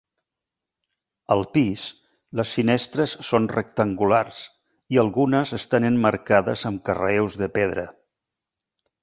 Al 1.33 1.43
pis, 1.57 1.83
les 2.39 2.53
finestres 2.59 3.13
són 3.27 3.45
rectangulars 3.51 4.41
i 4.97 4.99
algunes 5.03 5.53
estan 5.59 5.87
emmarcades 5.91 6.65
amb 6.73 6.83
carreus 6.91 7.39
de 7.45 7.53
pedra. 7.61 7.87